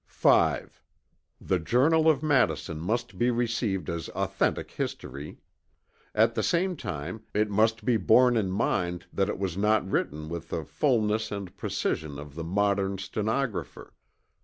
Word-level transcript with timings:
5. 0.07 0.81
The 1.39 1.59
Journal 1.59 2.09
of 2.09 2.23
Madison 2.23 2.79
must 2.79 3.19
be 3.19 3.29
received 3.29 3.87
as 3.87 4.09
authentic 4.15 4.71
history. 4.71 5.37
At 6.15 6.33
the 6.33 6.41
same 6.41 6.75
time 6.75 7.21
it 7.35 7.51
must 7.51 7.85
be 7.85 7.97
borne 7.97 8.35
in 8.35 8.49
mind 8.49 9.05
that 9.13 9.29
it 9.29 9.37
was 9.37 9.55
not 9.57 9.87
written 9.87 10.27
with 10.27 10.49
the 10.49 10.65
fulness 10.65 11.31
and 11.31 11.55
precision 11.55 12.17
of 12.17 12.33
the 12.33 12.43
modern 12.43 12.97
stenographer. 12.97 13.93